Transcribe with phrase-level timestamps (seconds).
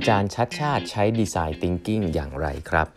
[0.00, 2.88] อาจารย์ชัดชาติใช้ดีไซน์ Thinking อย่างไรครับ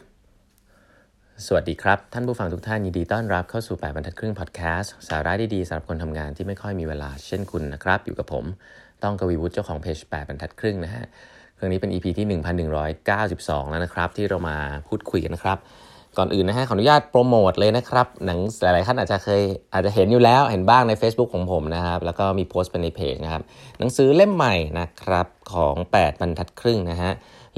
[1.46, 8.46] สวัสดีครับ ท่านผู้ฟังทุกท่านยินดีต้อนรับเข้าสู่ 8บรรทัดครึ่งพอดแคสต์สาระดีๆสำหรับคนทำงานที่ไม่ค่อยมีเวลาเช่นคุณนะครับ อยู่กับผม
[9.04, 11.04] ต้องกวีวุฒิเจ้าของเพจ8บรรทัดครึ่งนะฮะ
[11.58, 12.28] ครั้งนี้เป็น EP ที่
[13.00, 14.58] 1192 แล้วนะครับ ที่เรามา
[14.88, 15.58] พูดคุยกันนะครับ
[16.18, 19.42] ก่อนอื่นนะฮะขออนุญาตโปรโมทเลยนะครับ หนังหลายๆท่านอาจจะเคย
[19.74, 23.44] อาจจะเห็นอยู่แล้วเห็นบ้างใน Facebook ของผมนะครับ แล้วก็มีโพสต์ไปในเพจนะครับ
[23.80, 27.12] หนังสือเล่มใหม่นะครับของ 8 บรรทัดครึ่งนะฮะ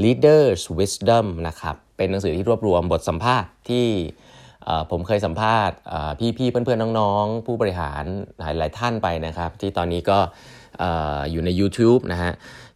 [0.03, 3.87] Leaders Wisdom นะครับเป็นหนังสือที่รวบรวมบทสัมภาษณ์ที่
[4.91, 5.75] ผมเคยสัมภาษณ์
[6.37, 8.03] พี่ๆเพื่อนๆน้องๆ ผู้บริหาร
[8.39, 10.19] หลายๆท่านไปนะครับ ที่ตอนนี้ก็
[11.31, 12.31] อยู่ใน YouTube นะฮะ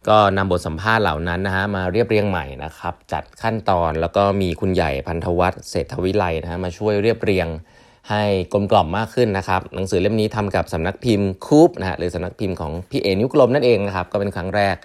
[0.08, 7.48] ก็นำบทสัมภาษณ์เหล่านั้นนะฮะมาเรียบเรียงใหม่นะครับ จัดขั้นตอนแล้วก็มีคุณใหญ่พันธวัฒน์เศรษฐวิไลนะฮะมาช่วยเรียบเรียง
[8.10, 14.76] ให้กลมกล่อมมากขึ้นนะครับ หนังสือเล่มนี้ทำกับสำนักพิมพ์คูปนะฮะหรือสำนักพิมพ์ของพี่เอนิ้วกลมนั่นเองนะครับ ก็เป็นครั้งแรก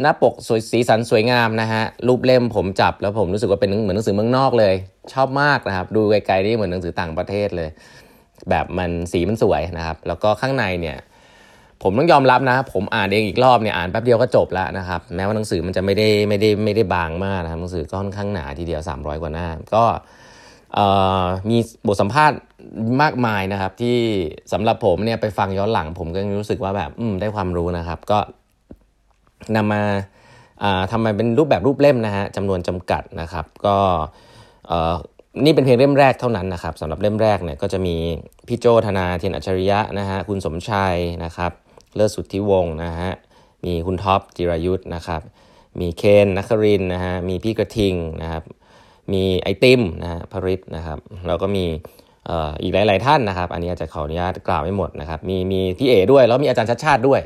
[0.00, 4.74] หน้าปกสวยสีสันสวยงามนะฮะรูปเล่มผมจับแล้วผมรู้สึกว่าเป็นเหมือนหนังสือเมืองนอกเลย
[5.12, 7.68] ชอบมากนะครับ ดูไกลๆนี่เหมือนหนังสือต่างประเทศเลย
[8.50, 10.96] แบบมันสีมันสวยนะครับ แล้วก็ข้างในเนี่ย
[11.82, 19.84] ผมต้องยอมรับนะ ผมอ่านเองอีกรอบเนี่ยอ่านแป๊บเดียวก็จบแล้วนะครับ แม้ว่าหนังสือมันจะไม่ได้ไม่ได้ไม่ได้บางมากนะครับหนังสือก็ค่อนข้างหนาทีเดียว 300 กว่าหน้า ก็
[21.50, 22.38] มีบทสัมภาษณ์
[23.02, 23.98] มากมายนะครับ ที่
[24.52, 28.18] สำหรับผมเนี่ยไปฟังย้อนหลัง ผมก็รู้สึกว่าแบบได้ความรู้นะครับ ก็
[29.56, 29.82] นำมา
[30.90, 33.76] ทำมาเป็นรูปแบบรูปเล่มนะฮะจำนวนจำกัดนะครับ ก็
[35.44, 37.96] นี่เป็นเพียงเล่มแรกเท่านั้นนะครับสำหรับเล่มแรกเนี่ยก็จะมี
[38.48, 41.52] พี่โจธนาเทียนอัจฉริยะนะฮะคุณสมชัยนะครับ
[41.94, 43.10] เลิศสุทธิวงศ์นะฮะ
[43.64, 45.22] มีคุณท็อปจิรายุทธ์นะครับ
[45.80, 48.42] มีเคนนครินทร์นะฮะ มีพี่กระทิงนะครับ
[49.12, 51.64] มีไอติมนะฮะพริษฐ์นะครับ แล้วก็มี
[52.62, 57.20] อีกหลาย ๆ ท่านนะครับ อันนี้อาจจะขออนุญาตกล่าวไม่หมดนะครับ มีมีพี่เอ๋ด้วย แล้วมีอาจารย์ชัชชาติด้วย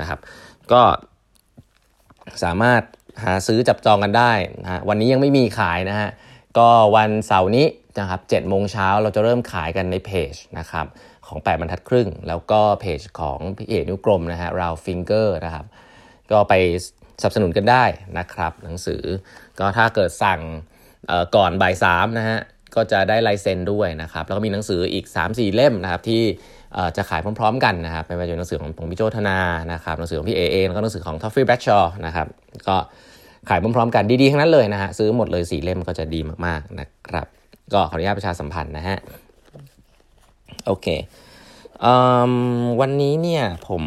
[0.00, 0.18] นะครับ
[0.72, 0.82] ก็
[2.42, 2.82] สามารถ
[3.24, 4.32] หาซื้อจับจองกันได้
[4.62, 6.08] นะฮะ วันนี้ยังไม่มีขายนะฮะ
[6.58, 7.66] ก็วันเสาร์นี้
[8.00, 10.86] นะครับ7โมงเช้าเราจะเริ่มขายกันในเพจนะครับ
[11.28, 15.66] ของ 8 บรรทัดครึ่ง แล้วก็เพจของพี่เอ๋นิ้วกลมนะฮะ Roundfinger นะครับ
[16.30, 16.54] ก็ไป
[17.20, 17.84] สนับสนุนกันได้
[18.18, 19.02] นะครับ หนังสือ
[19.58, 20.40] ก็ถ้าเกิดสั่ง
[21.36, 22.38] ก่อนบ่ายสามนะฮะ
[22.74, 26.22] ก็จะได้ลายเซ็นด้วยนะครับ แล้วก็มีหนังสืออีก 3-4 เล่มนะครับที่
[26.96, 29.38] จะขายพร้อมๆกันนะครับไม่ว่าจะเป็นหนังสือของผมพี่โจ้ธนา
[29.72, 32.26] นะครับหนังสือของพี่เอ๋เองแล้วก็หนังสือของท้อฟฟี่แบรดชอว์นะครับ
[32.68, 32.76] ก็
[33.48, 37.26] ขายพร้อมๆกันดีๆทั้งนั้นเลยนะฮะซื้อหมดเลย 4 เล่มก็จะดีมากๆนะครับ
[37.72, 38.98] ก็ขออนุญาตประชาสัมพันธ์นะฮะ
[40.66, 40.86] โอเค
[42.80, 43.82] วันนี้เนี่ยผม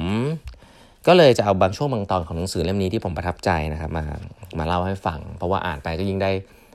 [1.08, 4.04] ก็เลยจะเอาบางช่วงบางตอนของหนังสือเล่มนี้ที่ผมประทับใจนะครับมา
[4.60, 6.32] มาเล่าให้ฟัง เพราะว่าอ่านไปก็ยิ่งได้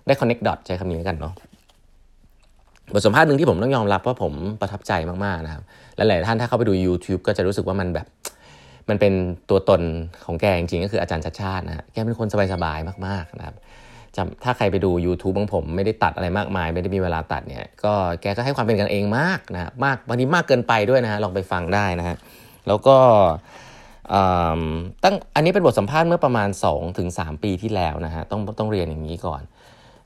[0.06, 1.34] ได้ connect dot ใช้คำนี้กันเนาะ
[2.92, 4.92] บทสัมภาษณ์หนึ่งที่ผมต้องยอมรับว่าผมประทับใจ
[5.24, 5.62] มากๆนะครับ
[5.96, 8.06] และหลายท่านถ้าเข้าไปดู YouTube ก็จะรู้สึกว่ามันแบบ
[8.88, 9.12] มันเป็น
[9.50, 9.82] ตัวตน
[10.24, 13.56] ของแกจริงๆก็คืออาจารย์ชัดชาตินะฮะแกเป็นคนสบายๆมากๆนะครับ
[14.16, 22.16] จะถ้าใครไปดู YouTube ของผมไม่ได้ตัดอะไรมากมาย ไม่ได้มีเวลาตัดเนี่ยก็แกก็ให้ความเป็นกันเองมากนะมากบางทีมากเกินไปด้วยนะฮะลองไปฟังได้นะฮะ
[22.68, 22.96] แล้วก็
[25.02, 26.48] ตั้งอันนี้เป็นบทสัมภาษณ์เมื่อประมาณ
[26.96, 29.42] 2-3 ปีที่แล้วนะฮะต้องต้องเรียนอย่างนี้ก่อน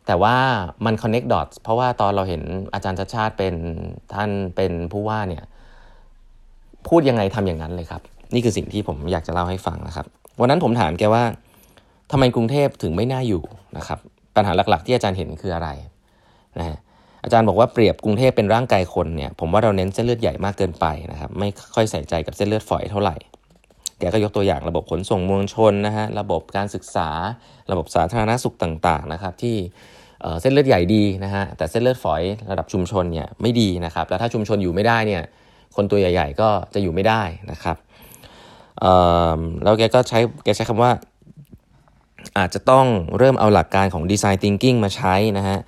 [0.07, 0.37] แต่ว่า
[0.85, 2.43] มัน connect dots เพราะว่าตอนเราเห็น
[2.75, 3.55] อาจารย์ชาติชาติเป็น
[4.15, 5.45] ท่านเป็นผู้ว่าเนี่ย
[6.89, 8.03] พูดยังไงทำอย่างนั้นเลยครับ
[8.35, 10.07] นี่คือสิ่งที่ผมอยากจะเล่าให้ฟังนะครับ
[10.41, 11.23] วันนั้นผมถามแกว่า
[12.11, 13.43] ทำไมกรุงเทพถึงไม่น่าอยู่
[13.77, 13.99] นะครับ
[14.37, 15.69] ปัญหาหลัก ๆ ที่อาจารย์เห็นคืออะไร
[16.59, 16.67] นะ
[17.25, 23.17] อาจารย์บอกว่าเปรียบกรุงเทพเป็นร่างกายคนเนี่ยผมว่าเราเน้นเส้นเลือดใหญ่มากเกินไปนะครับไม่ค่อยใส่ใจกับเส้นเลือดฝอยเท่าไหร่
[23.99, 27.09] แกก็ยกตัวอย่างระบบขนส่งมวลชนนะฮะระบบการศึกษา
[27.71, 29.57] ระบบสาธารณสุขต่างๆนะครับที่
[30.41, 35.23] เส้นเลือดใหญ่ดีนะฮะแต่เส้นเลือดฝอยระดับชุมชนเนี่ยไม่ดีนะครับแล้วถ้าชุมชนอยู่ไม่ได้เนี่ย
[35.77, 37.77] คนตัวใหญ่ ๆ ก็จะอยู่ไม่ได้นะครับ
[39.65, 40.91] แล้วแกก็ใช้แกใช้คำว่า
[42.39, 42.87] อาจจะต้อง
[43.19, 45.59] เริ่มเอาหลักการของ Design Thinking มาใช้นะฮะ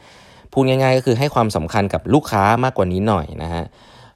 [0.53, 3.65] พูดง่ายๆก็คือให้ความสำคัญกับลูกค้ามากกว่านี้หน่อยนะฮะ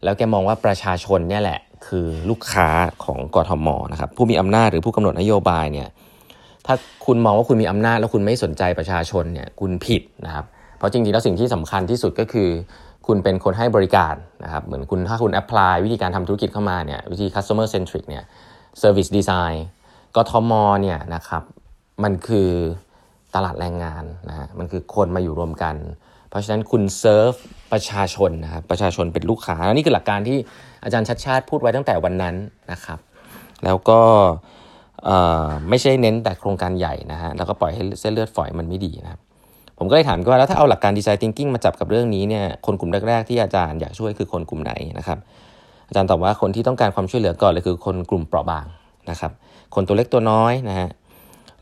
[0.05, 2.69] แล้วแกมองว่าประชาชนเนี่ยแหละคือลูกค้า
[3.05, 5.89] ของกทมนะครับผู้มีอำนาจหรือผู้กำหนดนโยบายเนี่ย
[6.67, 6.75] ถ้า
[7.07, 10.45] คุณมองว่าคุณมีอำนาจแล้วคุณไม่สนใจประชาชนเนี่ยคุณผิดนะครับ
[10.79, 12.49] เพราะจริงๆแล้วสิ่งที่สำคัญที่สุดก็คือ
[13.07, 14.15] คุณเป็นคนให้บริการ
[14.45, 18.25] นะครับเหมือนคุณถ้าคุณแอพพลายวิธีการทำธุรกิจเข้ามาเนี่ยวิธี customer centric เนี่ย
[18.83, 19.57] service design
[20.17, 20.53] กทม
[20.83, 21.43] เนี่ยนะครับ
[22.03, 22.51] มันคือ
[23.35, 25.77] ตลาดแรงงานนะฮะมันคือคนมาอยู่รวมกัน
[26.29, 27.33] เพราะฉะนั้นคุณเซิร์ฟ
[27.73, 30.39] ประชาชนนะครับประชาชนเป็นลูกค้านี่คือหลักการที่
[30.85, 32.35] อาจารย์ชัดชาติพูดไว้ตั้งแต่วันนั้น
[32.73, 32.99] นะครับ
[33.65, 34.01] แล้วก็
[35.69, 39.21] ไม่ใช่เน้นแต่โครงการใหญ่นะฮะแล้วก็ปล่อยให้เส้นเลือดฝอยมันไม่ดีนะครับ
[39.79, 45.19] ผมก็เลยถามว่าแล้วถ้าเอาหลักการดีไซน์ทิงกิ้งมาจับกับเรื่องนี้เนี่ยคนกลุ่มแรก ๆ ที่อาจารย์อยากช่วยคือคนกลุ่มไหนนะครับ
[45.89, 48.67] อาจารย์ตอบว่าคนที่ต้องการความช่วยเหลือก่อนเลยคือคนกลุ่มเปราะบาง
[49.11, 49.33] นะครับ
[49.75, 50.89] คนตัวเล็กตัวน้อยนะฮะ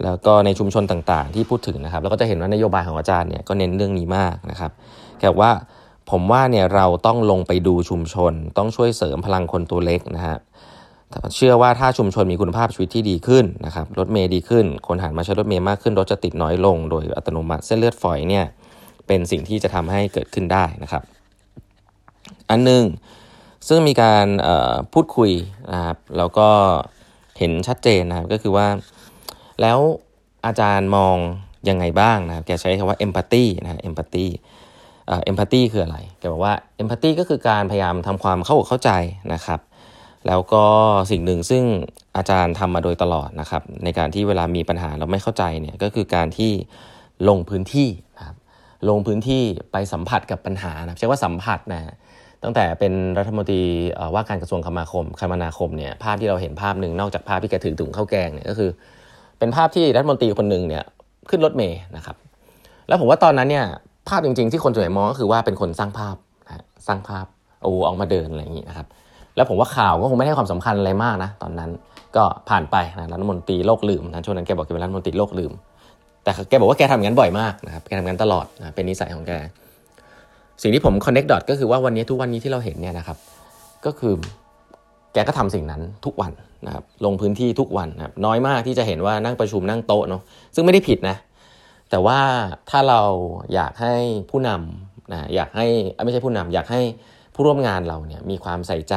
[0.04, 4.70] แล้วก็ในชุมชนต่างๆ ที่พูดถึงนะครับแล้วก็จะเห็นว่านโยบายของอาจารย์เนี่ยก็เน้นเรื่องนี้มากนะครับ
[5.20, 5.50] แกว่า
[6.10, 10.36] ผมว่าเนี่ยเราต้องลงไปดูชุมชน ต้องช่วยเสริมพลังคนตัวเล็กนะฮะ
[11.34, 18.44] เชื่อว่าถ้าชุมชนมีคุณภาพชีวิตที่ดีขึ้นนะครับรถเมย์ดีขึ้น คนหันมาใช้รถเมย์มากขึ้นรถจะติดน้อยลง โดยอัตโนมัติเส้นเลือดฝอยเนี่ย
[19.06, 21.02] เป็นสิ่งที่จะทำให้เกิดขึ้นได้นะครับ
[22.50, 22.84] อันหนึ่ง
[23.68, 24.26] ซึ่งมีการ
[24.92, 25.30] พูดคุย
[25.74, 26.48] นะครับแล้วก็
[27.38, 28.66] เห็นชัดเจนนะครับก็คือว่า
[29.62, 29.78] แล้ว
[30.46, 31.16] อาจารย์มอง
[31.68, 34.26] ยังไงบ้างนะครับ แกใช้คำว่า empathy นะ empathy
[35.24, 38.90] เอ็มพัตตีคืออะไร แกบอกว่าเอ็มพัตตีก็คือการพยายามทำความเข้าอกเข้าใจ
[39.34, 39.60] นะครับ
[40.26, 40.64] แล้วก็
[41.10, 41.64] สิ่งหนึ่งซึ่ง
[42.16, 46.52] อาจารย์ทำมาโดยตลอดนะครับ ในการที่เวลามีปัญหาเราไม่เข้าใจเนี่ยก็คือการที่
[47.28, 48.36] ลงพื้นที่นะครับ
[48.88, 49.42] ลงพื้นที่
[49.72, 51.94] ไปสัมผัสกับปัญหานะใช้ว่าสัมผัสนะ
[52.42, 53.62] ตั้งแต่เป็นรัฐมนตรี
[54.14, 58.70] ว่าการกระทรวงคมนาคมคมนาคมเนี่ยภาพที่เราเห็นภาพหนึ่งนอกจากภาพที่แกถือถุงข้าวแกงเนี่ยก็คือ
[59.40, 60.84] เป็นภาพที่รัฐมนตรีคนหนึ่งเนี่ย
[61.30, 62.16] ขึ้นรถเมย์นะครับ
[62.88, 63.64] แล้วผมว่าตอนนั้นเนี่ย
[64.08, 66.16] ภาพจริง ๆ ที่คนส่วนใหญ่มองก็คือว่าเป็นคนสร้างภาพ
[66.46, 67.26] นะสร้างภาพ
[67.62, 68.86] โอ้ออกมาเดินอะไรอย่างนี้นะครับ
[69.36, 71.70] แล้วผมว่าข่าวก็คงไม่ให้ความสำคัญอะไรมากนะตอนนั้น
[72.16, 75.52] ก็ผ่านไปนะรัฐมนตรีโลกลืมนะช่วงนั้นแกบอกแกเป็นรัฐมนตรีโลกลืม
[76.24, 79.32] แต่แกบอกว่าแกทำอย่างนั้นบ่อยมากนะครับแกทำงานตลอดนะเป็นนิสัยของแก
[80.62, 83.18] สิ่งที่ผม connect dot ก็คือว่าวันนี้ทุกวันนี้ที่เราเห็นเนี่ยนะครับ
[83.86, 84.14] ก็คือ
[85.12, 86.32] แกก็ทำสิ่งนั้นทุกวัน
[86.66, 90.22] นะครับลงพื้นที่ทุกวันนะครับน้อยมากที่จะเห็นว่านั่งประชุมนั่งโต๊ะเนาะ
[90.54, 91.16] ซึ่งไม่ได้ผิดนะ
[91.90, 92.18] แต่ว่า
[92.70, 93.02] ถ้าเรา
[93.54, 93.94] อยากให้
[94.30, 95.66] ผู้นำนะอยากให้
[96.04, 96.80] ไม่ใช่ผู้นำอยากให้
[97.34, 98.94] ผู้ร่วมงานเราเนี่ยมีความใส่ใจ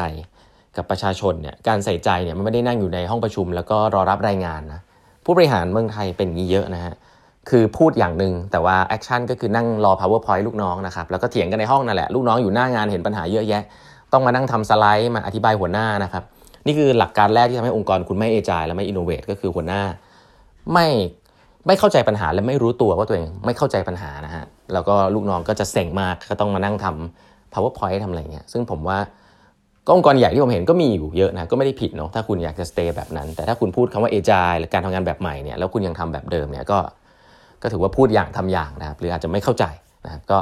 [0.78, 4.82] กับประชาชนเนี่ยการใส่ใจเนี่ยมันไม่ได้นั่งอยู่ในห้องประชุม แล้วก็รอรับรายงานนะ
[5.26, 6.94] ผู้บริหารเมืองไทยเป็นงี้เยอะนะฮะ
[7.50, 13.64] คือพูดอย่างหนึ่งแต่ว่า action ก็คือนั่งรอ powerpoint ลูกน้องนะครับแล้วก็เถียงกันในห้องนั่นแหละลูกน้องอยู่หน้างานเห็นปัญหาเยอะแยะ
[14.14, 16.24] ต้องมานั่งทำสไลด์มาอธิบายหัวหน้านะครับ
[16.66, 19.82] นี่คือหลักการแรกที่ทำให้องค์กรคุณไม่ agile และไม่ innovate ก็คือหัวหน้า
[20.74, 20.88] ไม่
[21.68, 28.98] ไม่เข้าใจปัญหาและไม่รู้ตัวว่าตัวเองไม่เข้าใจปัญหานะฮะแล้วก็ลูกน้องก็จะเซ็งมากก็ต้องมานั่งทำ powerpoint ทำอะไรเงี้ยซึ่งผมว่า
[29.86, 36.80] ก็องค์กรใหญ่ที่ผมเห็นก็มีอยู่เยอะนะก็ไม่ได้ผิดเนาะถ้าคุณอยากจะ stay แบบนั้น แต่ถ้าคุณพูดคำว่า agile หรือการทำงานแบบใหม่เนี่ยแล้วคุณยังทำแบบเดิมเนี่ยก็
[37.62, 39.66] ก็ถือว่าพูดอย่างทำอย่างนะครับหรืออาจจะไม่เข้าใจ
[40.06, 40.38] นะครับก็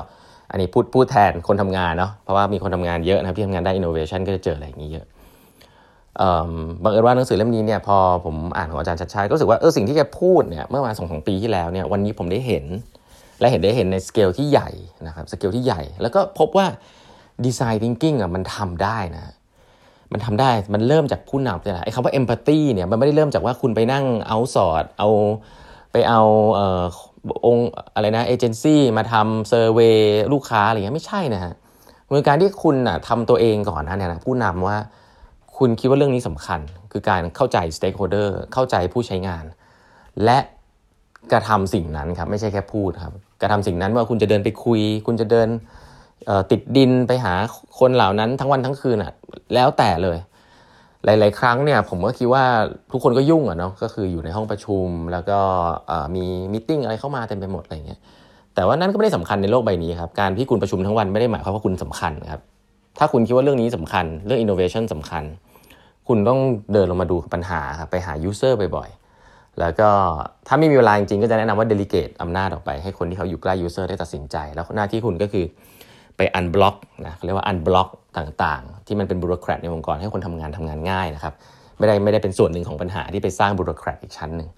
[0.52, 5.06] อันนี้พูดพูดแทนคนทำงานเนาะเพราะว่ามีคนทำงานเยอะนะครับที่ทำงานได้ innovation ก็จะเจออะไรอย่างนี้เยอะ
[6.84, 12.66] บังเอิญว่าหนังสือเล่มนี้เนี่ยพอผมอ่านของอาจารย์ชัชชาติก็รู้สึกว่าเออสิ่งที่แกพูดเนี่ยเมื่อมาสองสองปีที่แล้วเนี่ยวันนี้ผมได้เห็น
[13.40, 14.70] และเห็นได้เห็นในสเกลที่ใหญ่
[15.08, 16.68] นะครับสเกลที่ใหญ่ แล้วก็พบว่า
[17.46, 19.34] design thinking อะมันทำได้นะ
[20.14, 25.10] มันทำได้มันเริ่มจากผู้นำเลยนะไอ้คำว่า empathy เนี่ยมันไม่ได้เริ่มจากว่าคุณไปนั่งเอาสอดเอา
[25.92, 26.22] ไปเอา
[26.56, 29.98] เองค์อะไรนะเอเจนซี่มาทำเซอร์เวย
[30.34, 31.54] ลูกค้าอะไรเงี้ยไม่ใช่นะฮะ
[32.12, 34.78] มือการที่คุณอะทำตัวเองก่อนนะเนี่ยนะผู้นำว่า
[35.58, 36.60] คุณคิดว่าเรื่องนี้สำคัญ
[36.92, 39.44] คือการเข้าใจ stakeholder เข้าใจผู้ใช้งาน
[40.24, 40.40] และ
[41.32, 45.50] กระทำสิ่งนั้นครับไม่ใช่แค่พูดครับกระทำสิ่งนั้นว่าคุณจะเดินไปคุย คุณจะเดิน
[46.52, 47.34] ติดดินไปหา
[47.80, 49.14] คนเหล่านั้นทั้งวันทั้งคืนอะ
[49.54, 50.18] แล้วแต่เลย
[51.06, 52.44] หลาย ๆ ครั้งเนี่ยผมก็คิดว่า
[52.92, 55.40] ทุกคนก็ยุ่งอะเนาะก็คืออยู่ในห้องประชุม แล้วก็
[56.16, 58.00] มีมิ팅อะไรเข้ามาเต็มไปหมดอะไรเงี้ย
[58.56, 62.42] แต่ว่านั่นก็ไม่ได้สำคัญในโลกใบนี้ครับการที่คุณประชุมทั้งวันไม่ได้หมายความว่าคุณสำคัญครับ
[63.00, 65.24] ถ้าคุณคิดว่าเรื่องนี้สำคัญเรื่อง innovation สำคัญ
[66.08, 66.40] คุณต้อง
[66.74, 69.90] เดินลงมาดูปัญหาครับไปหา user บ่อยๆ แล้วก็
[70.48, 75.46] ถ้าไม่มีเวลาจริงๆ ก็จะแนะนำว่า delegate อำนาจออกไปให้คนที่เขาอยู่ใกล้ user ได้ตัดสินใจ แล้วหน้าที่คุณก็คือ
[76.22, 81.34] ไป unblock นะเรียกว่า unblock ต่างๆ ที่มันเป็นบุโรแครตในองค์กรให้คนทำงานทำงานง่ายนะครับ
[81.78, 84.50] ไม่ได้ไม่ได้เป็นส่วนหนึ่งของปัญหาที่ไปสร้างบุโรแครตอีกชั้นหนึ่ง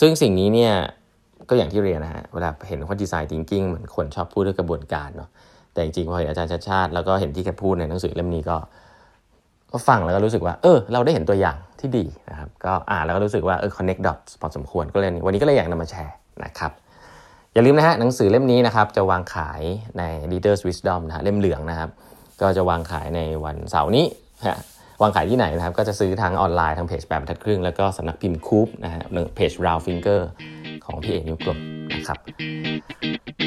[0.00, 0.72] ซึ่งสิ่งนี้เนี่ย
[1.48, 5.28] ก็อย่างที่เรียนนะฮะเวลาเห็นว่าดีไซน์ thinking เหมือนคนชอบพูดเรื่องกระบวนการเนาะ
[5.72, 8.56] แต่จริงๆพอเห็นอาจารย์ชาติชาติแล้วก็เห็นที่แกพูดในหนังสือเล่มนี้ก็
[9.72, 16.14] ก็ฟังแล้วก็รู้สึกว่า เออ เราได้เห็นตัวอย่างที่ดีนะครับ ก็อ่านแล้วก็รู้สึกว่าเออ connect dots พอสมควรก็เลยวันนี้ก็เลยอยากนำมาแชร์
[16.44, 16.72] นะครับ
[17.58, 19.62] อย่าลืมนะฮะหนังสือเล่มนี้นะครับจะวางขาย
[19.98, 21.90] ใน Leaders Wisdom นะฮะเล่มเหลืองนะครับ
[22.40, 24.06] ก็จะวางขายในวันเสาร์นี้
[24.46, 24.56] ฮะ
[25.02, 29.02] วางขายที่ไหนนะครับก็จะซื้อทางออนไลน์ทางเพจแบบทัดครึ่ง แล้วก็สำนักพิมพ์คูปนะฮะ
[29.34, 30.20] เพจ Round Finger
[30.84, 31.58] ของพี่เอกนิ้วกลม
[31.94, 32.18] นะครับ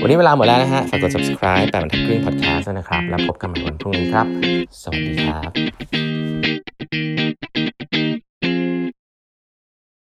[0.02, 4.28] วันนี้เวลาหมดแล้วนะฮะฝากกด subscribe แปดบรรทัดครึ่ง podcast นะครับ แล้วพบกันใหม่วันพรุ่งนี้ครับ
[4.82, 5.52] สวัสดีครับ